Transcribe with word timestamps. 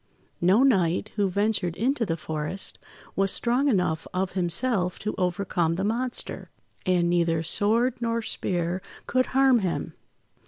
No 0.41 0.63
knight, 0.63 1.11
who 1.15 1.29
ventured 1.29 1.75
into 1.75 2.07
the 2.07 2.17
forest, 2.17 2.79
was 3.15 3.29
strong 3.31 3.67
enough 3.67 4.07
of 4.15 4.31
himself 4.31 4.97
to 4.97 5.13
overcome 5.19 5.75
the 5.75 5.83
monster; 5.83 6.49
and 6.87 7.07
neither 7.07 7.43
sword 7.43 8.01
nor 8.01 8.23
spear 8.23 8.81
could 9.05 9.27
harm 9.27 9.59
him. 9.59 9.93